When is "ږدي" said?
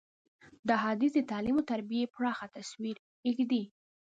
3.35-3.63